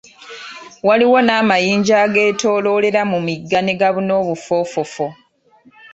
[0.87, 5.07] Waliwo n'amanyinja ageetooloolera mu migga ne gabuna obufoofofo.